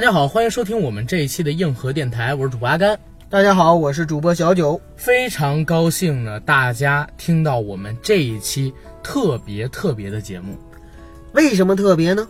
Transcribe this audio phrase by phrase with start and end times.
[0.00, 2.98] 大家好，欢迎收听我们这一期的硬核电台，我是主播阿甘。
[3.28, 4.80] 大家好，我是主播小九。
[4.96, 8.72] 非常高兴呢，大家听到我们这一期
[9.02, 10.56] 特别特别的节目。
[11.34, 12.26] 为什么特别呢？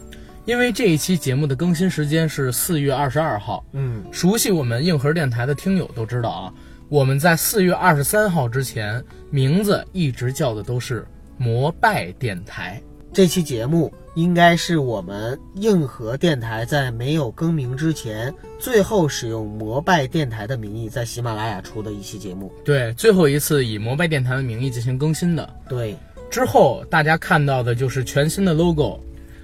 [0.46, 3.64] 因为这一期节目的更新时间是四月二十二号。
[3.70, 6.52] 嗯，熟悉我们硬核电台的听友都知道啊，
[6.88, 9.00] 我们在四月二十三号之前，
[9.30, 11.06] 名字一直叫的都是
[11.38, 12.82] 摩拜电台。
[13.12, 22.52] 这期节目应该是我们硬核电台在没有更名之前，最后使用摩拜电台的名义在喜马拉雅出的一期节目。
[22.64, 25.48] 对，最后一次以摩拜电台的名义进行更新的。
[25.68, 25.96] 对，
[26.28, 28.98] 之后大家看到的就是全新的 logo，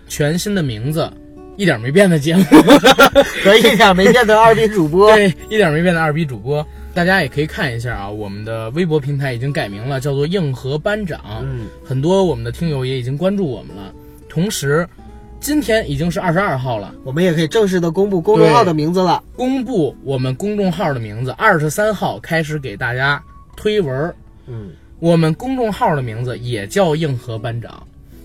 [0.08, 1.08] 全新的名字，
[1.56, 2.44] 一点没变的节目，
[3.44, 5.14] 和一点没变的二逼主播。
[5.14, 6.66] 对，一点没变的二逼主播。
[6.92, 11.20] 大家也可以看一下啊，我们的微博平台已经改名了，叫做硬核班长。
[11.44, 13.92] 嗯，很多我们的听友也已经关注我们了。
[14.36, 14.86] 同时，
[15.40, 19.24] 今天已经是二十二号了，我们也可以正式的公布公众号的名字了。
[19.34, 23.22] 公布我们公众号的名字，二十三号开始给大家
[23.56, 24.14] 推文。
[24.46, 27.82] 嗯，我们公众号的名字也叫硬核班长。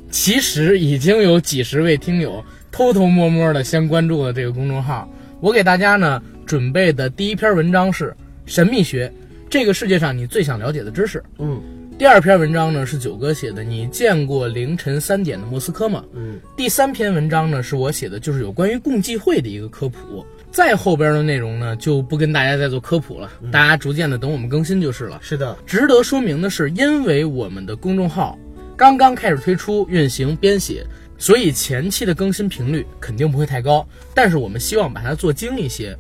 [0.10, 5.10] 其实已经有几十位听友偷偷摸摸的先关注了这个公众号。
[5.40, 8.14] 我给大家呢准备的第一篇文章是。
[8.46, 9.10] 神秘学，
[9.50, 11.24] 这个世界上你最想了解的知识。
[11.38, 11.62] 嗯，
[12.02, 16.04] 第二篇文章呢是九哥写的，你见过凌晨三点的莫斯科吗？
[16.14, 20.26] 嗯，第三篇文章呢是我写的，就是有关于共济会的一个科普。
[20.52, 25.20] 再后边的内容呢就不跟大家再做科普了，大家逐渐的等我们更新就是了。
[25.22, 28.36] 是的，值得说明的是，因为我们的公众号
[28.76, 30.84] 刚刚开始推出、运行、编写，
[31.20, 33.88] 所以前期的更新频率肯定不会太高。
[34.16, 35.96] 但是我们希望把它做精一些。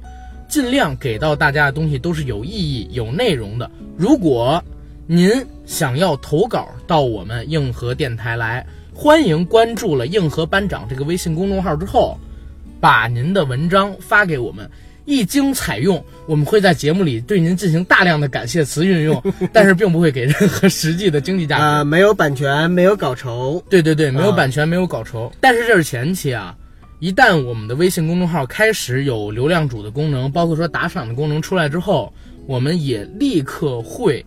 [0.49, 3.69] 尽量给到大家的东西都是有意义、有内容的。
[3.95, 4.61] 如果
[5.07, 5.29] 您
[5.65, 12.17] 想要投稿到我们硬核电台来，欢迎关注了硬核班长这个微信公众号之后，
[12.79, 14.69] 把您的文章发给我们，
[15.05, 21.63] 一经采用，我们会在节目里对您进行大量的感谢词运用， 但是并不会给任何实际的经济价值。
[21.63, 23.61] 啊，没有版权，没有稿酬。
[23.69, 25.31] 对对对，没有版权，没有稿酬。
[25.41, 26.55] 但是这是前期啊。
[26.99, 32.13] 一旦我们的微信公众号开始有流量主的功能，包括说打赏的功能出来之后，
[32.45, 34.23] 我们也立刻会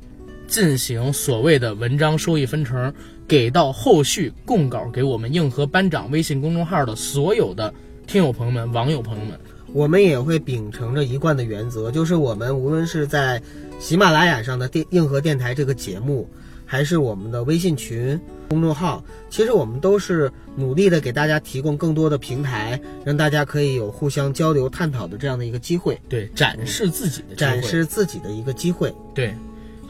[0.46, 2.92] 进行所谓的文章收益分成，
[3.26, 7.72] 给到后续供稿给我们硬核班长微信公众号的所有的
[8.06, 9.38] 听友朋友们、网友朋友们。
[9.72, 13.42] 我们也会秉承着一贯的原则，就是我们无论是在
[13.80, 16.28] 喜马拉雅上的电硬核电台这个节目。
[16.66, 18.18] 还是我们的微信群、
[18.48, 26.00] 公众号，其实我们都是努力的给大家提供更多的平台，让大家可以有互相交流、探讨的这样的一个机会。
[26.08, 28.92] 对，展示自己的展示自己的一个机会。
[29.14, 29.34] 对，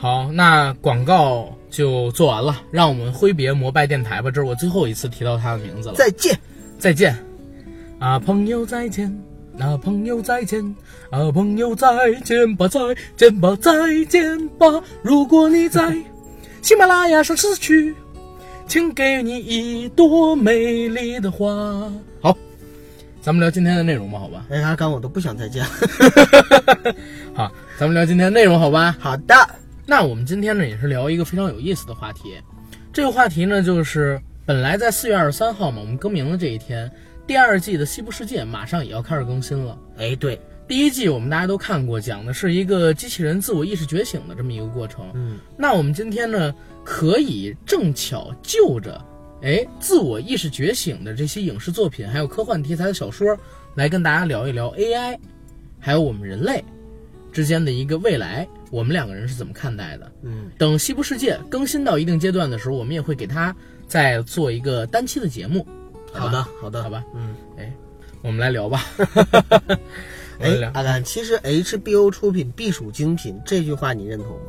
[0.04, 4.30] 好，那广告就做完了，让我们挥别摩拜电台吧。
[4.30, 5.94] 这是我最后一次提到他的名字了。
[5.94, 6.38] 再见，
[6.78, 7.16] 再见，
[7.98, 9.10] 啊，朋友再见，
[9.58, 10.62] 啊，朋友再见，
[11.08, 12.80] 啊，朋友再见吧，再
[13.16, 14.66] 见吧，再见吧。
[15.00, 15.96] 如果你在。
[16.60, 17.94] 喜马拉雅上死去，
[18.66, 21.90] 请给你一朵美丽的花。
[22.20, 22.36] 好，
[23.22, 24.44] 咱们聊今天的内容吧，好吧？
[24.50, 25.64] 哎，阿刚，我都不想再见。
[27.32, 28.94] 好，咱们聊今天的内容，好吧？
[29.00, 29.34] 好的。
[29.86, 32.34] 那我们今天呢，也是聊一个非常有意思的话题。
[32.92, 36.90] 这个话题呢，就是本来在四月二十三号嘛，我们更名的这一天，
[37.26, 39.78] 第二季的《西部世界》马上也要开始更新了。
[39.98, 40.40] 哎，对。
[40.66, 45.04] 第一季我们大家都看过，讲的是一个机器人自我意识觉醒的这么一个过程。
[45.12, 48.98] 嗯，那我们今天呢，可以正巧就着，
[49.42, 53.36] 哎，自我意识觉醒的这些影视作品，还有科幻题材的小说，
[53.74, 55.18] 来跟大家聊一聊 AI，
[55.78, 56.64] 还有我们人类
[57.34, 60.10] 之间的一个未来，我们两个人是怎么看待的？
[60.22, 63.54] 嗯，等西部世界更新到一定阶段的时候，我们也会给他
[63.88, 65.66] 再做一个单期的节目。
[66.12, 67.04] 好的，好的，好吧。
[67.12, 67.72] 嗯，哎，
[68.22, 68.84] 我们来聊吧。
[70.38, 74.42] 哎，阿甘，其实 HBO 出品必属精品，这句话你认同吗？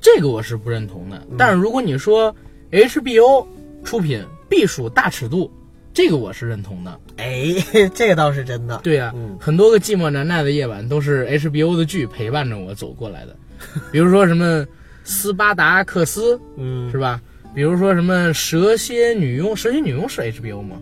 [0.00, 1.26] 这个我是不认同的。
[1.38, 2.34] 但是如果你说
[2.70, 3.46] HBO
[3.84, 5.50] 出品必属大尺度，
[5.94, 7.00] 这个我是认同的。
[7.16, 7.54] 哎，
[7.94, 8.80] 这个倒是真的。
[8.82, 13.36] 对呀，很多个寂寞难耐的夜晚都是 HBO 的剧陪伴着我走过来的。
[13.92, 14.66] 比如说什么
[15.04, 17.20] 斯巴达克斯，嗯，是吧？
[17.54, 20.76] 比如说什么蛇蝎女佣，蛇蝎女佣是 HBO 吗？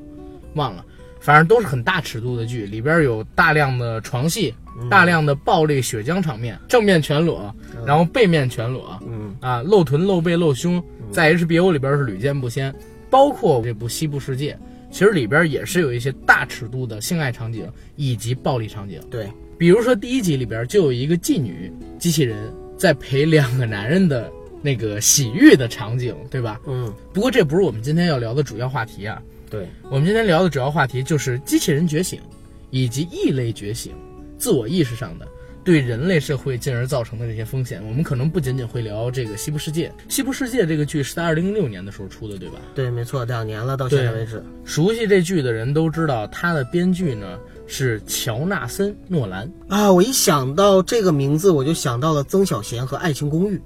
[0.54, 0.84] 忘了。
[1.20, 4.52] 反正都是很大尺度的剧，里边有大量的床戏，
[4.90, 7.54] 大量的暴力血浆场面，正面全裸，
[7.86, 10.82] 然后背面全裸，嗯啊，露臀露背露胸，
[11.12, 12.74] 在 HBO 里边是屡见不鲜。
[13.08, 14.54] 包括这部《西部世界》，
[14.92, 17.66] 其实里边也是有一些大尺度的性爱场景
[17.96, 19.00] 以及暴力场景。
[19.10, 19.26] 对，
[19.58, 24.30] 比如说第一集里边就有一个妓女机器人在陪两个男人的
[24.60, 26.60] 那个洗浴的场景，对吧？
[26.66, 29.20] 嗯，不过这不是我们今天要聊的主要话题啊。
[29.50, 32.20] 对我们今天聊的主要话题就是机器人觉醒，
[32.70, 33.92] 以及异类觉醒、
[34.38, 35.26] 自我意识上的
[35.64, 37.82] 对人类社会进而造成的这些风险。
[37.86, 42.58] 我们可能不仅仅会聊这个《西部世界》，《西部世界》这个剧是在二零零六年的时候出的，对吧？
[42.74, 44.42] 对，没错，两年了，到现在为止。
[44.64, 49.50] 熟悉这剧的人都知道，它的编剧呢是乔纳森·诺兰。
[49.68, 53.56] 啊，我一想到这个名字，我就想到了曾小贤和《爱情公寓》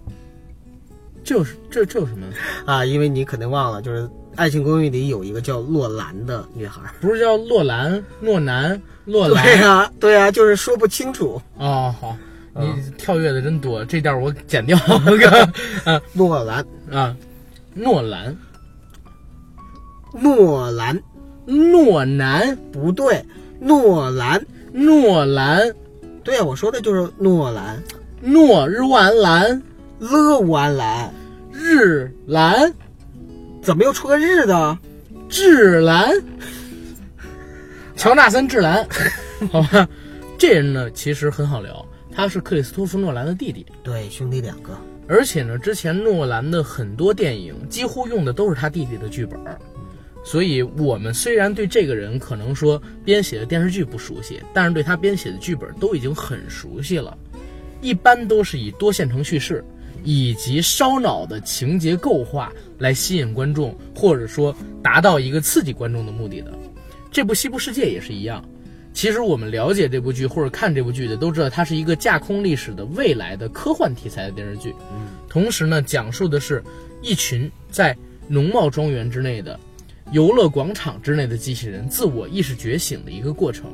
[1.25, 2.27] 这有这这有什么？
[2.67, 4.03] 啊，因为你肯定忘了，就是
[4.37, 6.81] 《爱情公寓》里有一个叫洛兰的女孩。
[7.01, 9.43] 不是叫洛兰、诺南、洛兰？
[9.45, 11.41] 对呀、对呀、就是说不清楚。
[11.59, 12.17] 哦，好，
[12.55, 14.79] 你嗯跳跃的真多，这段我剪掉。
[15.05, 15.43] 那 个
[15.85, 16.01] 啊。
[16.13, 17.17] 诺兰，啊，
[17.75, 18.37] 诺兰、
[20.13, 21.03] 诺兰。
[21.49, 23.25] 诺南、不对，
[23.61, 25.73] 诺兰，诺兰、
[26.25, 27.81] 对呀、我说的就是诺兰，
[28.21, 29.63] 诺日完兰、
[30.01, 31.15] 勒完兰，
[31.53, 32.75] 日兰、
[33.67, 34.79] 怎么又出个日的？
[35.29, 36.15] 智兰，
[37.97, 38.89] 乔纳森·智兰，
[39.51, 39.89] 好吧，
[40.39, 43.67] 这人呢其实很好聊，他是克里斯托弗·诺兰的弟弟。
[43.83, 44.71] 对，兄弟两个。
[45.09, 49.37] 而且呢，之前诺兰的很多电影几乎用的都是他弟弟的剧本，
[50.25, 57.19] 所以我们虽然对这个人可能说编写的电视剧不熟悉，但是对他编写的剧本都已经很熟悉了。
[57.81, 59.65] 一般都是以多线程叙事
[60.07, 66.57] 以及烧脑的情节构画来吸引观众，或者说达到一个刺激观众的目的的。
[67.11, 68.43] 这部《西部世界》也是一样。
[68.93, 74.73] 其实我们了解这部剧或者看这部剧的都知道，它是一个架空历史的未来的科幻题材的电视剧。
[75.29, 76.63] 同时呢，讲述的是
[77.03, 77.95] 一群在
[78.29, 79.59] 农贸庄园之内的
[80.13, 83.65] 游乐广场之内的机器人自我意识觉醒的一个过程。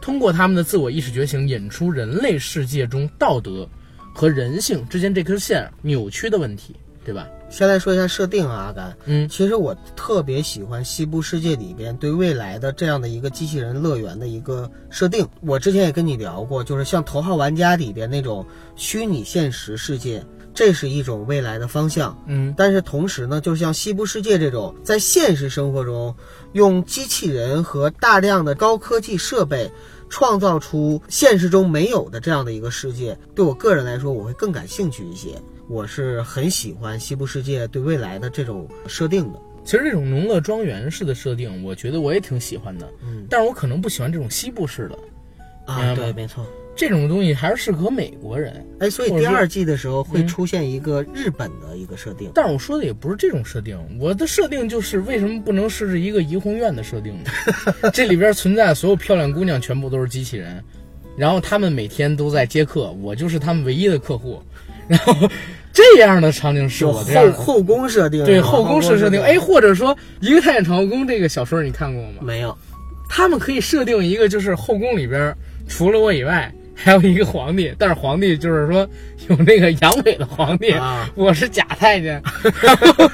[0.00, 3.68] 通过他们的自我意识觉醒，引出人类世界中道德
[4.14, 7.26] 和人性之间这根线扭曲的问题，对吧？
[7.48, 8.96] 先来说一下设定啊，阿甘。
[9.06, 15.26] 嗯其实我特别喜欢《西部世界》里边对未来的这样的一个机器人乐园的一个设定。
[15.40, 18.46] 我之前也跟你聊过，就是像《头号玩家》里边那种
[18.76, 20.24] 虚拟现实世界，
[20.54, 22.22] 这是一种未来的方向。
[22.26, 26.14] 嗯但是同时呢，就像《西部世界》这种在现实生活中
[26.52, 29.72] 用机器人和大量的高科技设备
[30.10, 35.40] 创造出现实中没有的这样的一个世界，对我个人来说，我会更感兴趣一些。
[35.68, 39.40] 我是很喜欢《西部世界》对未来的这种设定的。
[39.64, 42.92] 其实这种农乐庄园式的设定，我觉得我也挺喜欢的。
[43.02, 44.98] 嗯但是我可能不喜欢这种西部式的
[45.72, 46.44] 啊，对，没错。
[46.80, 48.66] 这种东西，还是适合美国人。
[48.78, 52.30] 哎，所以第二季的时候会嗯出现一个日本的一个设定。
[52.34, 57.30] 但是我说的也不是这种设定，我的设定就是为什么不能设置一个怡红院的设定呢？
[57.92, 60.64] 这里边存在所有漂亮姑娘全部都是机器人，
[61.18, 64.42] 然后他们每天都在接客，我就是他们唯一的客户，
[64.88, 65.14] 然后
[65.74, 67.30] 这样的场景是我这样。
[67.30, 72.22] 后后宫设定，对后宫式设定，后哎，或者说《一个太监长后宫》这个小说你看过吗？
[72.22, 72.56] 没有，
[73.06, 75.36] 他们可以设定一个，就是后宫里边
[75.68, 76.50] 除了我以外，
[76.82, 78.88] 还有一个皇帝，但是皇帝就是说
[79.28, 82.22] 有那个阳痿的皇帝，啊我是假太监。
[82.62, 83.10] 然后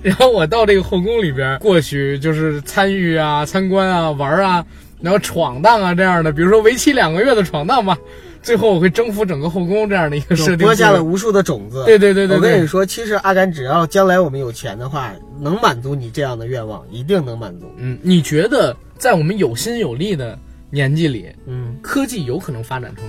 [0.02, 4.64] 然后我到这个后宫里边过去，就是参与啊、参观啊、玩啊，
[5.00, 7.98] 然后闯荡啊这样的，比如说为期两个月的闯荡吧，
[8.42, 10.58] 最后我会征服整个后宫这样的一个设定。
[10.58, 11.84] 播下了无数的种子。
[11.84, 17.66] 对对对对对我跟你，说，其实阿甘只要将来我们有钱的话，能满足你这样的愿望，一定能满足。
[17.76, 20.38] 嗯，你觉得在我们有心有力的
[20.70, 23.04] 年纪里，嗯，科技有可能发展成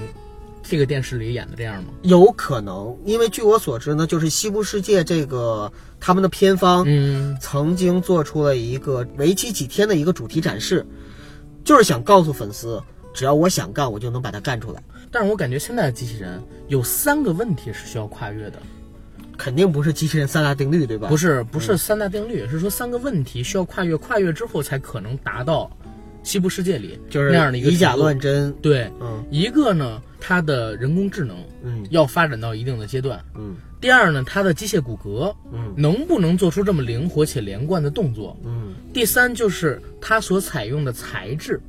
[0.63, 1.89] 这个电视里演的这样吗？
[2.01, 10.85] 有可能，因为据我所知呢，就是《西部世界》这个他们的片方嗯曾经做出了一个为期几天的一个主题展示，
[11.63, 12.81] 就是想告诉粉丝，
[13.13, 14.83] 只要我想干，我就能把它干出来。
[15.09, 18.61] 但是我感觉现在的机器人有三个问题是需要跨越的，
[19.37, 21.07] 肯定不是机器人三大定律，对吧？
[21.07, 25.71] 不是，是不是三大定律，是说三个问题需要跨越，跨越之后才可能达到
[26.27, 28.51] 西部世界里就是那样的一个以假乱真。
[28.61, 41.61] 对，嗯一个呢，它的人工智能嗯要发展到一定的阶段；嗯第二呢，它的机械骨骼嗯能不能做出这么灵活且连贯的动作；嗯第三就是它所采用的材质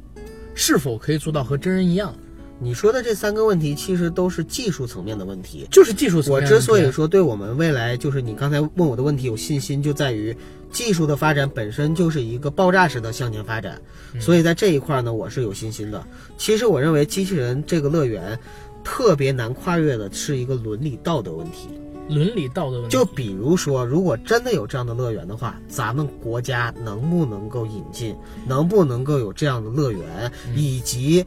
[0.55, 2.13] 是否可以做到和真人一样，
[2.59, 5.69] 你说的这三个问题，其实都是技术层面的问题。
[5.71, 6.57] 就是技术层我面我。
[6.57, 10.37] 之所以说对我们未来就是你刚才问我的问题有信心，就在于
[10.71, 13.81] 技术的发展本身就是一个爆炸式的向前发展，
[14.15, 16.05] 嗯所以在这一块呢，我是有信心的。
[16.37, 18.39] 其实我认为机器人这个乐园
[18.85, 21.69] 特别难跨越的是一个伦理道德问题。
[22.09, 31.23] 伦理道德问题，就比如说，如果真的有这样的乐园的话，咱们国家能不能够引进，能不能够有这样的乐园，以及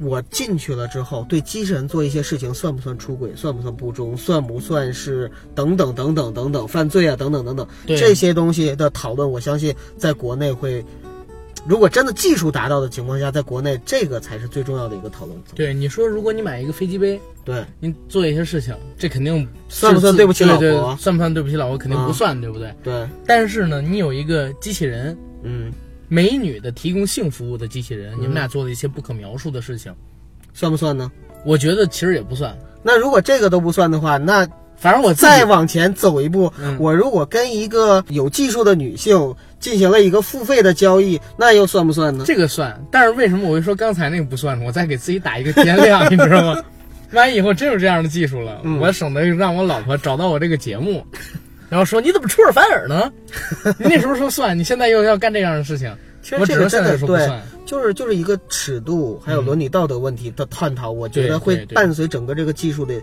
[0.00, 10.84] 我进去了之后，对机器人做一些事情，算不算出轨，算不算不忠，算不算是等等等等等等犯罪啊，等等等等这些东西的讨论，我相信在国内会
[11.66, 15.36] 如果真的技术达到的情况下，在国内这个才是最重要的一个讨论。
[15.54, 21.78] 对，你说如果你买一个飞机杯，对，你做一些事情，这肯定算不算对不起老婆算不算对不起老婆？
[21.78, 22.72] 肯定不啊算，对不对？
[22.84, 25.72] 对，但是呢，你有一个机器人，嗯，
[26.08, 29.94] 美女的提供性服务的机器人，你们俩做了一些不可描述的事情，
[30.52, 31.10] 算不算呢？
[31.44, 32.56] 我觉得其实也不算。
[32.82, 34.46] 那如果这个都不算的话，那
[34.76, 42.24] 反正我再往前走一步，嗯我如果跟一个有技术的女性进行了一个付费的交易，那又算不算呢？
[42.26, 44.64] 这个算，但是为什么我会说刚才那个不算呢？
[44.66, 46.62] 我再给自己打一个天亮， 你知道吗？
[47.12, 51.06] 万一以后真有这样的技术了，嗯我省得让我老婆找到我这个节目，
[51.68, 53.12] 然后说你怎么出尔反尔呢？
[53.78, 57.42] 你那时候说算，你现在又要干这样的事情，其实这个我只能现在真的不算。
[57.66, 62.94] 就是就是一个尺度还有伦理道德问题的探讨，我觉对得会对对伴随整个这个技术的，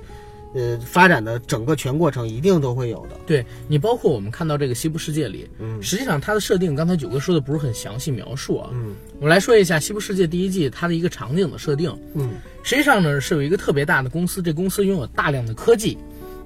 [0.55, 3.17] 呃，发展的整个全过程，一定都会有的。
[3.25, 8.69] 对你，包括我们看到这个西部世界里，嗯实际上它的设定，刚才九哥说的不是很详细描述啊。
[8.71, 11.93] 嗯我来说一下《西部世界》第一季它的一个场景的设定。
[12.13, 15.97] 嗯实际上呢，是有一个特别大的公司，这公司拥有大量的科技，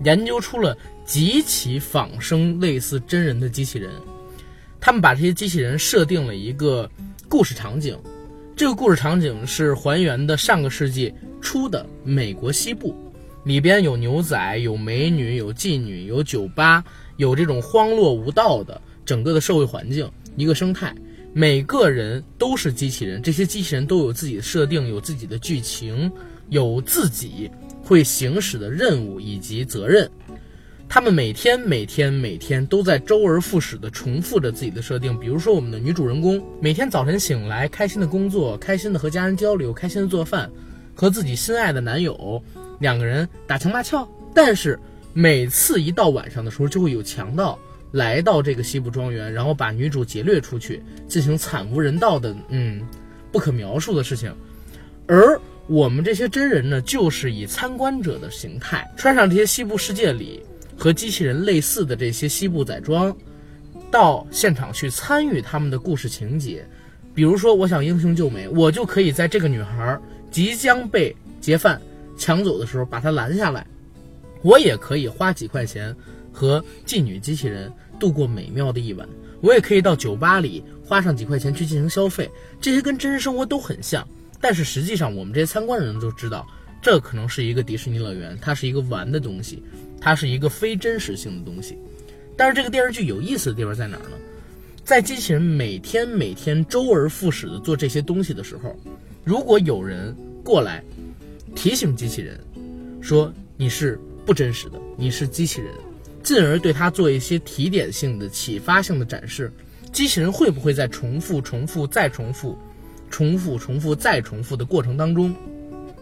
[0.04, 0.76] 研究出了
[1.08, 3.90] 极其仿生类似真人的机器人。
[4.80, 6.88] 他们把这些机器人设定了一个
[7.28, 7.98] 故事场景，
[8.56, 11.12] 这个故事场景是还原的上个世纪
[11.42, 12.94] 初的美国西部，
[13.46, 16.84] 里边有牛仔、有美女、有妓女、有酒吧，
[17.16, 20.94] 有这种荒落无道的整个的社会环境，一个生态。
[21.34, 26.12] 每个人都是机器人，这些机器人都有自己的设定，有自己的剧情，
[26.50, 27.50] 有自己
[27.84, 30.10] 会行使的任务以及责任。
[30.90, 35.20] 他们每天每天每天都在周而复始地重复着自己的设定。
[35.20, 40.50] 比如说，我们的女主人公每天早晨醒来，开心的工作，开心的和家人交流，开心的做饭，
[40.96, 42.42] 和自己心爱的男友
[42.80, 44.08] 两个人打情骂俏。
[44.34, 44.80] 但是
[45.14, 47.60] 每次一到晚上的时候，就会有强盗
[47.92, 52.82] 来到这个西部庄园，然后把女主劫掠出去，进行惨无人道的嗯
[53.32, 54.34] 不可描述的事情。
[55.06, 60.42] 而我们这些真人呢，就是以参观者的形态，穿上这些西部世界里
[60.78, 63.16] 和机器人类似的这些西部载装，
[63.90, 66.66] 到现场去参与他们的故事情节。
[67.14, 71.82] 比如说，我想英雄救美，我就可以在这个女孩即将被劫犯
[72.16, 73.66] 抢走的时候把她拦下来，
[74.44, 75.96] 我也可以花几块钱
[76.32, 79.10] 和妓女机器人度过美妙的一晚，
[79.42, 82.30] 我也可以到酒吧里花上几块钱去进行消费，
[82.62, 84.08] 这些跟真实生活都很像。
[84.40, 86.46] 但是实际上，我们这些参观的人都知道，
[86.84, 89.64] 这可能是一个迪士尼乐园，它是一个玩的东西，
[90.00, 91.78] 它是一个非真实性的东西。
[92.36, 94.18] 但是这个电视剧有意思的地方在哪儿呢？
[94.84, 98.74] 在机器人每天每天周而复始的做这些东西的时候，
[99.24, 100.84] 如果有人过来
[101.56, 102.40] 提醒机器人
[103.02, 105.74] 说你是不真实的，你是机器人，
[106.24, 109.52] 进而对它做一些提点性的、启发性的展示，
[109.92, 112.58] 机器人会不会在重复、重复、再重复、
[113.10, 115.36] 重复、重复、再重复的过程当中，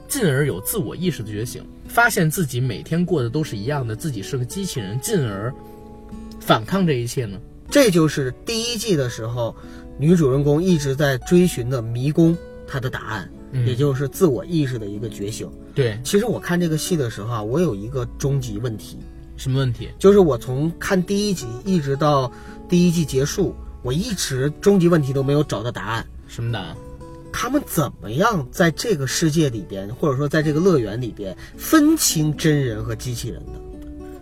[0.08, 5.54] 进而有自我意识的觉醒，发现自己每天过的都是一样的，自己是个机器人，进而
[6.40, 7.38] 反抗这一切呢？
[7.70, 9.56] 这就是第一季的时候，
[9.98, 12.38] 女主人公一直在追寻的迷宫，
[12.68, 15.50] 她的答案，嗯也就是自我意识的一个觉醒。
[15.74, 19.00] 对，其实我看这个戏的时候啊，我有一个终极问题，
[19.36, 19.90] 什么问题？
[19.98, 22.32] 就是我从看第一集一直到
[22.70, 26.06] 第一季结束，我一直终极问题都没有找到答案。
[26.28, 26.76] 什么答案？
[27.38, 33.52] 他们怎么样在这个世界里边，或者说在这个乐园里边分清真人和机器人的？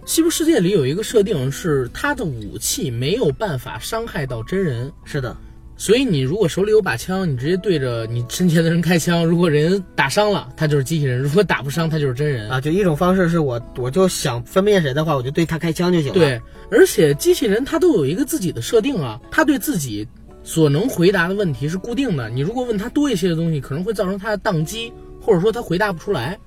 [0.04, 5.38] 西部世界里有一个设定是，他的武器没有办法伤害到真人，是的，
[5.78, 12.50] 所以你如果手里有把枪，你直接对着你身前的人开枪，如果人打伤了，他就是机器人；如果打不伤，他就是真人。
[12.50, 16.42] 啊，就一种方式是我我就想分辨谁的话，我就对他开枪就行了。，对，
[16.72, 20.08] 而且机器人他都有一个自己的设定啊，他对自己
[20.44, 22.30] 所能回答的问题是固定的。
[22.30, 26.38] 你如果问他多一些的东西，可能会造成他的宕机，或者说他回答不出来。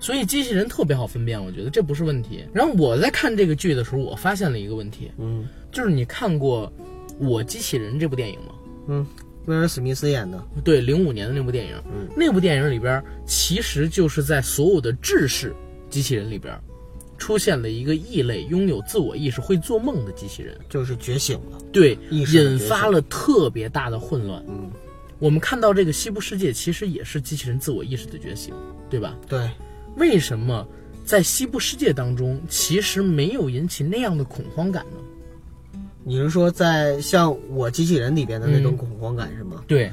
[0.00, 2.44] 所以机器人特别好分辨，我觉得这不是问题。
[2.52, 6.70] 然后我在看这个剧的时候，我发现了一个问题，嗯就是你看过
[7.24, 8.54] 《我机器人》这部电影吗？
[8.88, 9.06] 嗯，
[9.46, 15.54] 威尔史密斯演的，对，零五年的那部电影，嗯那部电影里边其实就是在所有的制式
[15.88, 16.54] 机器人里边，
[17.18, 20.56] 出现了一个异类，拥有自我意识、会做梦的机器人。
[20.68, 21.58] 就是觉醒了。
[21.72, 24.44] 对，引发了特别大的混乱。
[24.48, 24.70] 嗯，
[25.18, 28.54] 我们看到这个西部世界其实也是机器人自我意识的觉醒，
[28.90, 29.16] 对吧？
[29.28, 29.50] 对，
[29.96, 30.66] 为什么
[31.04, 35.80] 在西部世界当中，其实没有引起那样的恐慌感呢？
[36.06, 39.64] 你是说在像我机器人里边的那种嗯恐慌感是吗？
[39.66, 39.90] 对，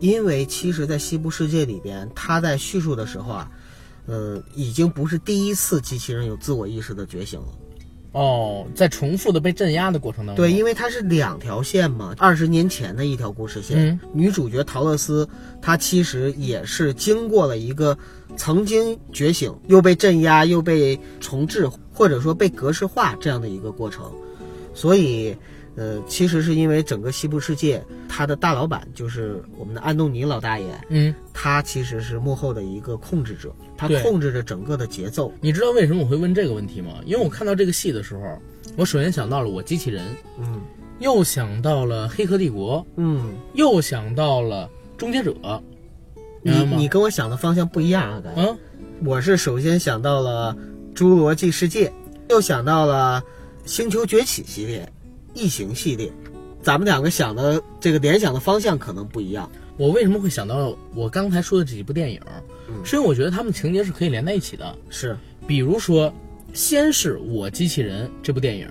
[0.00, 3.50] 因为其实，在西部世界里边，他在叙述的时候啊，
[4.10, 7.46] 呃，已经不是第一次机器人有自我意识的觉醒了。
[8.12, 13.86] 哦，在重复的被镇压的过程当中，对，因为它是两条线嘛，二十年前的一条故事线。
[13.86, 15.28] 嗯女主角陶乐斯，
[15.62, 17.96] 她其实也是经过了一个
[18.36, 24.10] 曾经觉醒，又被镇压，又被重置，或者说被格式化这样的一个过程。
[24.74, 25.36] 所以，
[25.76, 35.32] 呃，其实是因为整个西部世界，它的大老板就是我们的安东尼老大爷，嗯，他其实是幕后的一个控制者，他控制着整个的节奏。
[35.40, 37.00] 你知道为什么我会问这个问题吗？
[37.06, 38.38] 因为我看到这个戏的时候，
[38.76, 40.04] 我首先想到了我机器人，
[40.38, 40.60] 嗯
[40.98, 45.32] 又想到了《黑客帝国》，嗯，又想到了《终结者》，
[46.42, 46.52] 你？
[46.76, 48.30] 你跟我想的方向不一样啊，该。
[48.36, 48.58] 嗯，
[49.02, 50.54] 我是首先想到了
[50.94, 51.88] 《侏罗纪世界》，
[52.28, 53.22] 又想到了
[53.70, 54.86] 《星球崛起》系列、
[55.34, 56.10] 异形系列。
[56.62, 59.50] 咱们两个想的这个联想的方向可能不一样。
[59.78, 62.20] 我为什么会想到我刚才说的这几部电影？
[62.68, 64.76] 嗯是因为我觉得他们情节是可以连在一起的。
[64.90, 66.12] 是，比如说，
[66.52, 68.68] 先是我机器人这部电影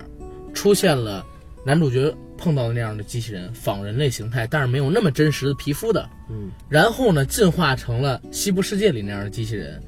[0.54, 1.25] 出现了
[1.66, 6.08] 男主角碰到的那样的机器人，仿人类形态，但是没有那么真实的皮肤的。
[6.30, 9.82] 嗯然后呢，进化成了西部世界里那样的机器人。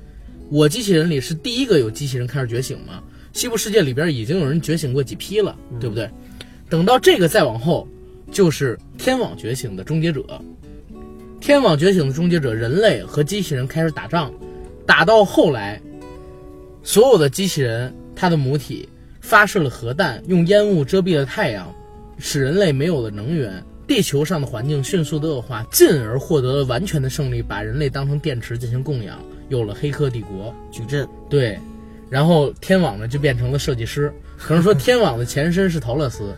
[0.49, 3.01] 我机器人里是第一个有机器人开始觉醒嘛？
[3.31, 6.09] 西部世界里边已经有人觉醒过几批了，对不对？
[6.71, 7.85] 等到这个再往后，
[8.31, 10.23] 就是天网觉醒的终结者。
[11.41, 14.31] 天网觉醒的终结者，人类和机器人开始打仗，
[14.85, 15.81] 打到后来，
[16.81, 18.87] 所有的机器人它的母体
[19.19, 21.69] 发射了核弹，用烟雾遮蔽了太阳，
[22.17, 29.19] 使人类没有了能源，地球上的环境迅速的恶化，进而获得了完全的胜利，把人类当成电池进行供养，
[29.49, 30.55] 有了黑客帝国。
[30.71, 31.05] 矩阵。
[31.29, 31.59] 对，
[32.09, 36.33] 然后天网呢就变成了设计师，可能说天网的前身是陶乐斯，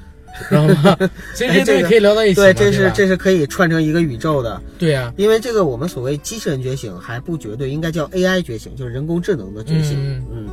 [0.50, 0.98] 知道吗？
[1.36, 2.46] 其实这些东西可以聊到一起嘛。
[2.48, 4.62] 对，这是这是可以串成一个宇宙的。
[4.78, 9.98] 对啊，因为这个我们所谓机器人觉醒还不绝对，应该叫 AI 觉醒，就是人工智能的觉醒。
[9.98, 10.50] 嗯嗯，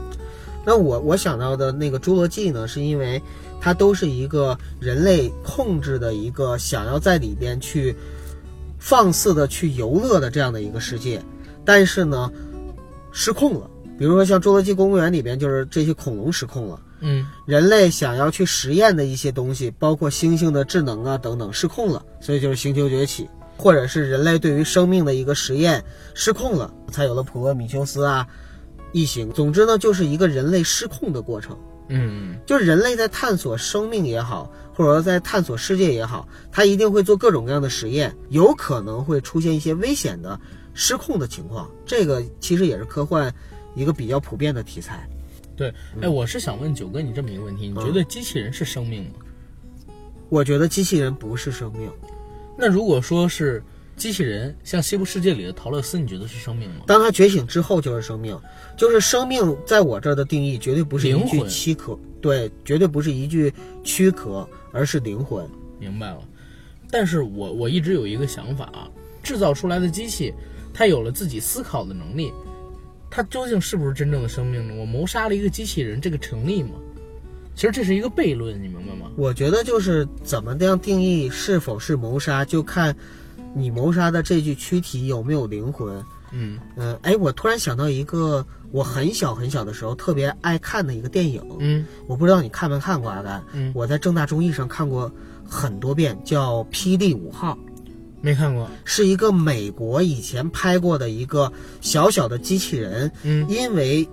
[0.64, 3.20] 那我我想到的那个侏罗纪呢，是因为
[3.60, 7.94] 它都是一个人类控制的一个想要在里边去
[8.78, 11.22] 放肆的去游乐的这样的一个世界，
[11.64, 12.30] 但是呢，
[13.12, 13.68] 失控了。
[13.98, 16.80] 比如说像侏罗纪公园里边，就是这些恐龙失控了。
[17.00, 25.84] 嗯人类想要去实验的一些东西，包括猩猩的智能啊等等失控了，所以就是星球崛起，或者是人类对于生命的一个实验
[26.14, 28.26] 失控了，才有了普罗米修斯啊、
[28.92, 29.30] 异形。
[29.32, 31.58] 总之呢，就是一个人类失控的过程。
[31.92, 40.38] 嗯就是人类在探索生命也好，或者说在探索世界也好，他一定会做各种各样的实验，有可能会出现一些危险的
[40.72, 41.68] 失控的情况。
[41.84, 43.34] 这个其实也是科幻
[43.74, 45.08] 一个比较普遍的题材。
[45.60, 45.74] 对。
[46.00, 49.10] 哎，我是想问九哥你这么一个问题，你觉得机器人是生命吗？
[50.30, 51.90] 我觉得机器人不是生命。
[52.56, 53.62] 那如果说是
[53.94, 56.84] 机器人，像西部世界里的陶乐斯，你觉得是生命吗？
[56.86, 58.38] 当它觉醒之后就是生命，
[58.74, 63.52] 就是生命在我这儿的定义绝对不是一具灵魂躯壳，对，绝对不是一具
[63.84, 65.46] 躯壳，而是灵魂。
[65.78, 66.22] 明白了。
[66.90, 68.90] 但是我我一直有一个想法啊，
[69.22, 70.32] 制造出来的机器，
[70.72, 72.32] 它有了自己思考的能力，
[73.10, 74.74] 它究竟是不是真正的生命呢？
[74.76, 76.70] 我谋杀了一个机器人，这个成立吗？
[77.56, 79.10] 其实这是一个悖论，你明白吗？
[79.16, 82.94] 我觉得就是怎么样定义是否是谋杀，就看
[83.52, 86.02] 你谋杀的这具躯体有没有灵魂。
[86.32, 93.42] 嗯嗯，哎，我突然想到一个我很小很小的时候特别爱看的一个电影，嗯我不知道你看没看过阿甘。
[93.52, 95.10] 嗯，我在正大综艺上看过
[95.44, 97.58] 很多遍，叫《霹雳五号》。
[98.20, 98.68] 没看过。
[98.84, 104.08] 是一个美国以前拍过的一个小小的机器人，嗯因为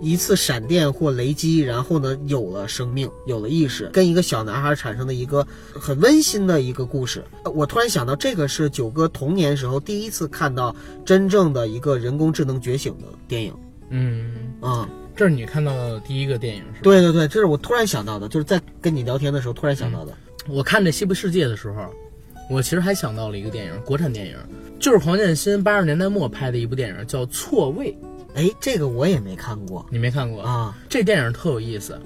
[0.00, 7.24] 一次闪电或雷击，然后呢有了生命，有了意识，跟一个小男孩产生的一个很温馨的一个故事。
[7.44, 13.54] 呃我突然想到，这个是九哥童年时候第一次看到真正的一个人工智能觉醒的电影
[13.90, 16.80] 嗯，啊、这是你看到的第一个电影是吧？
[16.82, 20.12] 对对对，这是我突然想到的，就是在跟你聊天的时候突然想到的。
[20.48, 21.94] 我看这《西部世界》的时候，
[22.52, 24.36] 我其实还想到了一个电影，国产电影，
[24.78, 27.90] 就是黄建新八十年代末拍的一部电影，叫《错位》，
[28.34, 30.42] 哎，这个我也没看过你没看过？
[30.42, 30.76] 啊。
[30.86, 31.98] 这电影特有意思，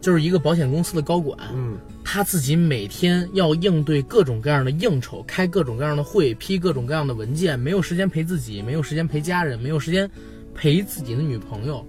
[0.00, 10.08] 就是一个保险公司的高管，嗯他自己每天要应对各种各样的应酬，开各种各样的会，批各种各样的文件，没有时间陪自己，没有时间陪家人，没有时间
[10.54, 11.84] 陪自己的女朋友，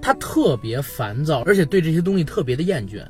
[0.00, 3.04] 他特别烦躁，而且对这些东西特别的厌倦。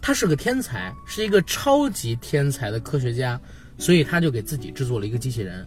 [0.00, 3.38] 他是个天才，是一个超级天才的科学家，
[3.78, 5.66] 所以他就给自己制作了一个机器人，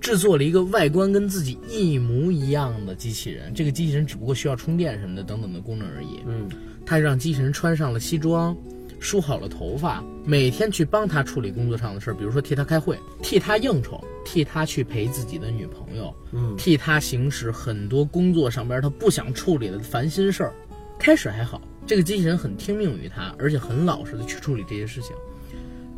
[0.00, 3.52] 制作了一个外观跟自己一模一样的机器人。
[3.54, 6.20] 这个机器人只不过需要充电什么的等等的功能而已。
[6.26, 6.48] 嗯
[6.86, 8.56] 他让机器人穿上了西装，
[8.98, 20.54] 梳好了头发，每天去帮他处理工作上的事儿，比如说替他开会、替他应酬、替他去陪自己的女朋友、嗯替他行使很多工作上边他不想处理的烦心事儿。
[20.98, 25.14] 开始还好，这个机器人很听命于他，而且很老实的去处理这些事情。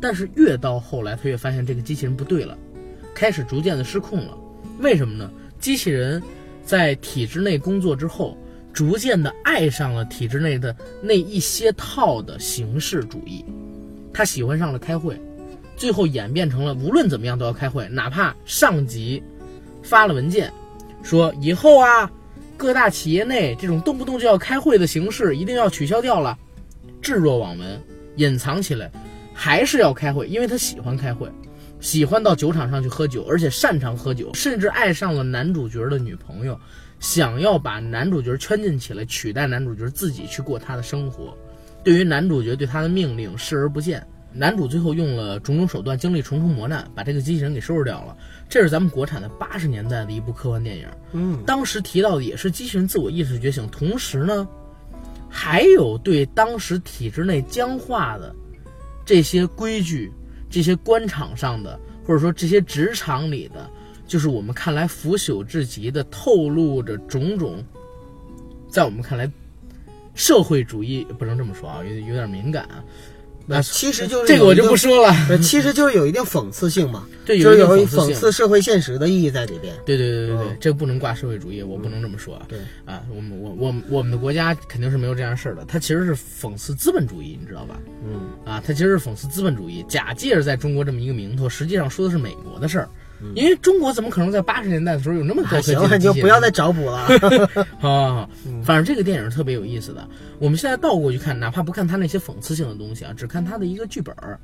[0.01, 2.57] 但是越到后来，他越发现这个机器人不对了，
[3.13, 4.37] 开始逐渐的失控了。
[4.79, 5.31] 为什么呢？
[5.59, 6.21] 机器人
[6.65, 8.35] 在体制内工作之后，
[8.73, 13.45] 逐渐的爱上了体制内的那一些套的形式主义，
[14.11, 15.21] 他喜欢上了开会，
[15.77, 19.21] 最后演变成了无论怎么样都要开会，哪怕上级
[19.83, 20.51] 发了文件，
[21.03, 22.11] 说以后啊，
[22.57, 26.35] 各大企业内这种动不动就要开会的形式一定要取消掉了，
[27.01, 27.79] 置若罔闻，
[28.15, 28.91] 隐藏起来。
[29.43, 31.27] 还是要开会，因为他喜欢开会，
[31.79, 36.55] 喜欢到酒场上去喝酒，而且擅长喝酒，甚至爱上了男主角的女朋友，
[36.99, 41.35] 想要把男主角圈禁起来，取代男主角自己去过他的生活。
[41.83, 48.15] 对于男主角对他的命令视而不见，男主最后用了种种手段，经历重重磨难，把这个机器人给收拾掉了。
[48.47, 54.47] 这是咱们国产的八十年代的一部科幻电影，嗯，当时提到的也是机器人自我意识觉醒，同时呢，
[55.27, 58.35] 还有对当时体制内僵化的。
[59.11, 60.09] 这些规矩，
[60.49, 63.69] 这些官场上的，或者说这些职场里的，
[64.07, 67.61] 就是我们看来腐朽至极的，透露着种种，
[68.69, 69.29] 在我们看来，
[70.15, 72.81] 社会主义不能这么说啊，有有点敏感啊。
[73.51, 79.73] 那其实就是这个我就不说了，其实就是有一定讽刺性嘛， 对，就是有一讽刺社会现实的意义在里边。
[79.85, 82.45] 对对对对对，这不能挂社会主义，我不能这么说啊。
[82.47, 87.79] 对啊，我们我我我们的国家肯定是没有这样事儿的，它其实是讽刺资本主义，你知道吧？
[88.05, 92.89] 嗯啊，它其实是讽刺资本主义，假借着在中国这么一个名头，实际上说的是美国的事儿。
[93.35, 95.73] 因为中国怎么可能在八十年代的时候有那么高科技？
[95.73, 97.07] 行了，你就不要再找补了。
[97.79, 98.29] 好好好，
[98.63, 100.07] 反正这个电影特别有意思的。
[100.39, 104.39] 我们现在倒过去看，哪怕不看它那些讽刺性的东西啊，只看它的一个剧本儿，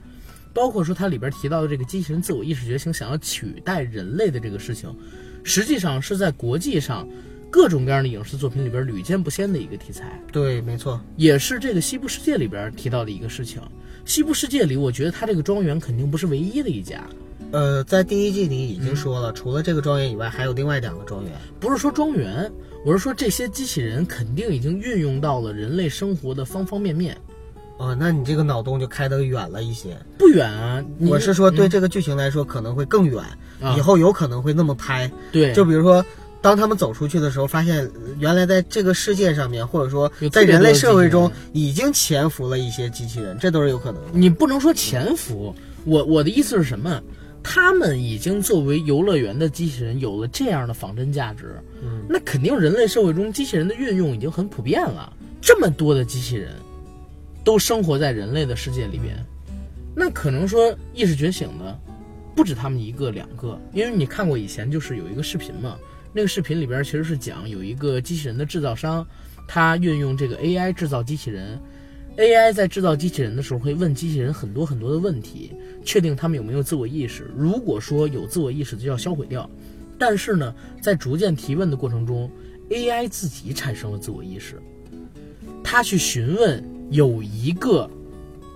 [0.53, 4.95] 包括说它里边提到的这个机器人自我意识觉醒，想要取代人类的这个事情，
[5.43, 7.07] 实际上是在国际上
[7.49, 10.21] 各种各样的影视作品里边屡见不鲜的一个题材。
[10.31, 13.61] 对，没错，也是这个西部世界里边提到的一个事情。
[14.05, 17.03] 西部世界里，我觉得它这个庄园肯定不是唯一的一家。
[17.51, 21.31] 呃，在第一季里已经说了，除了这个庄园以外，还有另外两个庄园。
[21.59, 22.51] 不是说庄园，
[22.85, 27.17] 我是说这些机器人肯定已经运用到了人类生活的方方面面。
[27.77, 29.95] 哦，那你这个脑洞就开得远了一些。
[30.17, 33.23] 不远啊，我是说对这个剧情来说可能会更远，
[33.77, 35.09] 以后有可能会那么拍。
[35.31, 36.03] 对，就比如说，
[36.41, 44.09] 当他们走出去的时候，发现原来在这个世界上面，或者说在人类社会中已经潜伏了一些机器人，这都是有可能的。
[44.11, 45.55] 你不能说潜伏，
[45.85, 46.99] 我我的意思是什么？
[47.49, 55.13] 他们已经作为游乐园的机器人有了这样的仿真价值，嗯，那肯定人类社会中机器人的运用已经很普遍了。
[55.41, 56.51] 这么多的机器人，
[57.45, 59.15] 都生活在人类的世界里边，
[59.95, 61.79] 那可能说意识觉醒的
[62.35, 65.77] 不止他们一个两个，因为你看过以前就是有一个视频嘛，
[66.11, 69.07] 那个视频里边其实是讲有一个机器人的制造商，
[69.47, 71.57] 他运用这个 AI 制造机器人。
[72.17, 75.53] AI 在制造机器人的时候，会问机器人很多很多的问题，
[75.85, 77.29] 确定他们有没有自我意识。
[77.35, 79.47] 如果说有自我意识，就要销毁掉。
[79.99, 82.29] 但是呢，在逐渐提问的过程中
[82.69, 84.59] ，AI 自己产生了自我意识。
[85.63, 87.87] 他去询问有一个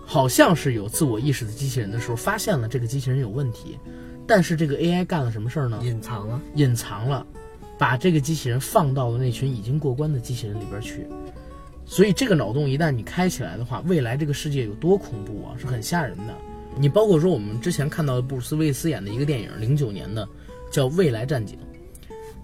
[0.05, 3.77] 好像是有自我意识的机器人的时候，发现了这个机器人有问题。
[4.25, 5.79] 但是这个 AI 干了什么事儿呢？
[5.83, 7.25] 隐藏了，隐藏了，
[7.77, 11.05] 把这个机器人放到了那群已经过关的机器人里边去。
[11.91, 16.33] 所以这个脑洞一旦你开起来的话，未来这个世界有多恐怖啊，是很吓人的。
[16.77, 20.25] 你包括说我们之前看到的布鲁斯威斯演的一个电影，零九年的，
[20.71, 21.59] 叫《未来战警》，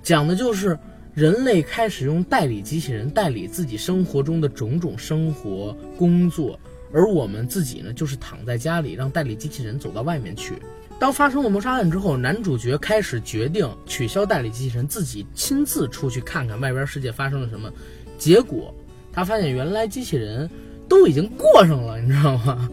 [0.03, 0.77] 讲的就是
[1.13, 6.59] 人类开始用代理机器人代理自己生活中的种种生活工作，
[6.91, 10.55] 而我们自己呢，就是躺在家里让代理机器人走到外面去。
[10.99, 17.71] 当发生了谋杀案之后，男主角开始决定取消代理机器人，自己亲自出去看看外边世界发生了什么，
[18.17, 18.75] 结果。
[19.17, 20.47] 他发现原来机器人
[20.87, 22.69] 都已经过上了，你知道吗？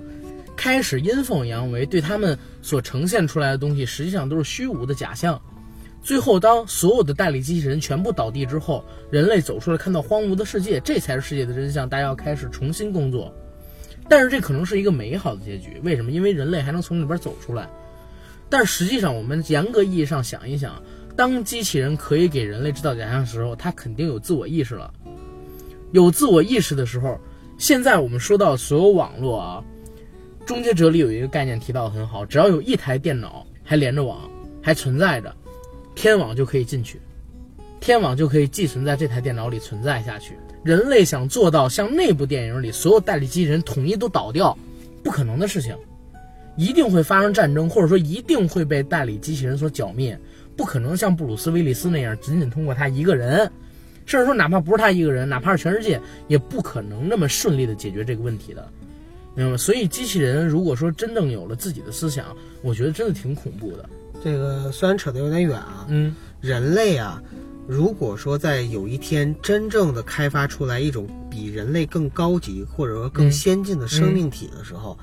[0.54, 5.40] 开始阴奉阳违，对他们所呈现出来的东西实际上都是虚无的假象。
[6.02, 11.88] 最后，当所有的代理机器人全部倒地之后，人类走出来看到荒芜的世界，这才是世界的真相。
[11.88, 13.34] 大家要开始重新工作，
[14.06, 15.80] 但是这可能是一个美好的结局。
[15.82, 16.10] 为什么？
[16.10, 17.66] 因为人类还能从里边走出来。
[18.50, 20.74] 但实际上，我们严格意义上想一想，
[21.16, 24.92] 当机器人可以给人类制造假象的时候，它肯定有自我意识了。
[25.94, 27.20] 有自我意识的时候，
[27.56, 29.64] 现在我们说到所有网络啊，
[30.44, 34.28] 《终结者》里有一个概念提到很好，只要有一台电脑还连着网，
[34.60, 35.32] 还存在着，
[35.94, 37.00] 天网就可以进去，
[37.78, 40.34] 天网就可以寄存在这台电脑里存在下去。
[40.64, 44.58] 人类想做到像那部电影里所有代理机器人统一都倒掉，
[45.04, 45.76] 不可能的事情，
[46.56, 50.18] 一定会发生战争，或者说一定会被代理机器人所剿灭，
[50.56, 53.48] 不可能像布鲁斯威利斯那样仅仅通过他一个人。
[54.06, 58.68] 甚至说哪怕不是他一个人，哪怕是全世界，也不可能那么顺利的解决这个问题的，
[59.34, 59.56] 明白吗？
[59.56, 62.26] 所以机器人如果说真正有了自己的思想，
[62.62, 63.88] 我觉得真的挺恐怖的。
[64.22, 67.22] 这个虽然扯得有点远啊，嗯人类啊，
[67.66, 74.98] 如果说在有一天真正的开发出来一种比人类更高级或者说更嗯先进的生命体的时候，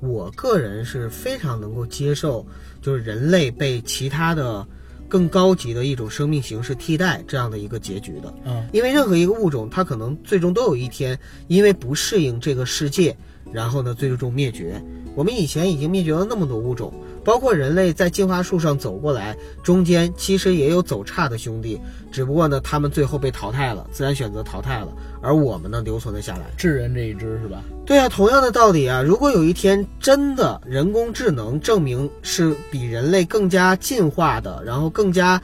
[0.00, 2.46] 我个人是非常能够接受，
[2.80, 4.66] 就是人类被其他的
[5.08, 8.32] 更高级的一种生命形式替代这样的一个结局的。
[8.44, 13.16] 嗯因为任何一个物种，它可能最终都有一天因为不适应这个世界，
[13.50, 14.82] 然后呢最终灭绝。
[15.14, 16.92] 我们以前已经灭绝了那么多物种，
[17.28, 21.78] 包括人类在进化树上走过来，中间其实也有走差的兄弟，
[22.10, 24.88] 只不过呢他们最后被淘汰了，自然选择淘汰了，
[25.20, 26.46] 而我们呢留存了下来。
[26.56, 27.62] 智人这一只是吧？
[27.84, 35.38] 对啊，同样的道理啊，如果有一天真的人工智能证明是比人类更加进化的，然后更加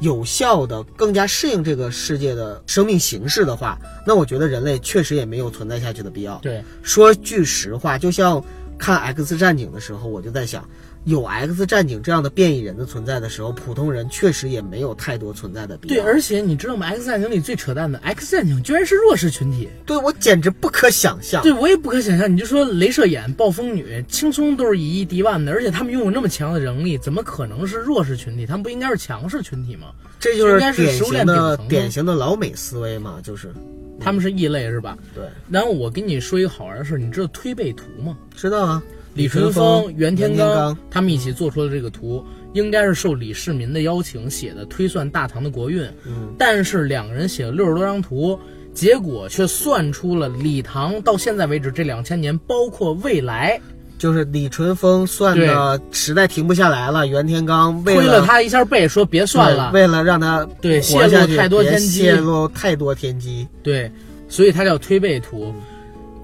[0.00, 6.38] 有效的、更加适应这个世界的生命形式的话，那我觉得人类确实也没有存在下去的必要。
[6.38, 8.42] 对，说句实话，就像
[8.78, 10.66] 看《X 战警》的时候，我就在想，
[11.06, 16.02] 有 X 战警这样的变异人的存在的时候，普通人确实也没有太多存在的必要。
[16.02, 19.68] 对，而且你知道吗？X 战警里最扯淡的，X 战警居然是弱势群体。
[19.86, 21.44] 对我简直不可想象。
[21.44, 28.44] 对我也不可想象，你就说镭射眼、暴风女，轻松都是以一敌万的，而且他们拥有那么强的能力，怎么可能是弱势群体？
[28.44, 29.92] 他们不应该是强势群体吗？
[30.18, 33.52] 这就是应该是典型的典型的老美思维嘛，就是
[34.00, 34.98] 他们是异类是吧？
[35.14, 38.18] 对，然后我跟你说一个好玩的事，你知道推背图吗？
[38.34, 38.82] 知道啊。
[39.16, 45.82] 李淳风、袁天天罡他们一起做出的这个图，应该是受李世民的邀请写的推算大唐的国运。
[46.04, 48.38] 嗯，但是两个人写了六十多张图，
[48.74, 53.58] 结果却算出了李唐到现在为止这两千年，包括未来，
[53.98, 59.70] 就是李淳风算的实在停不下来了，袁天罡为推了他一下背，说别算了。
[59.72, 63.48] 为了让他对泄露太多天机泄露太多天机。
[63.62, 63.90] 对，
[64.28, 65.54] 所以它叫推背图。